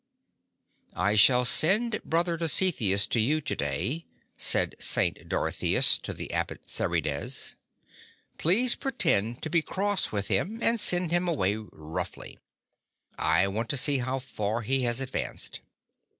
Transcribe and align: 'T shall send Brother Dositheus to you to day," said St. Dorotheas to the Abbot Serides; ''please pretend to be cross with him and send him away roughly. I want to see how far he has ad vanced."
'T 0.97 1.15
shall 1.15 1.45
send 1.45 2.01
Brother 2.03 2.35
Dositheus 2.35 3.05
to 3.05 3.19
you 3.19 3.39
to 3.41 3.55
day," 3.55 4.07
said 4.35 4.73
St. 4.79 5.29
Dorotheas 5.29 5.99
to 5.99 6.11
the 6.11 6.33
Abbot 6.33 6.63
Serides; 6.67 7.53
''please 8.39 8.79
pretend 8.79 9.43
to 9.43 9.49
be 9.51 9.61
cross 9.61 10.11
with 10.11 10.27
him 10.27 10.57
and 10.59 10.79
send 10.79 11.11
him 11.11 11.27
away 11.27 11.55
roughly. 11.55 12.39
I 13.19 13.47
want 13.47 13.69
to 13.69 13.77
see 13.77 13.99
how 13.99 14.17
far 14.17 14.61
he 14.61 14.81
has 14.85 14.99
ad 15.03 15.11
vanced." 15.11 15.59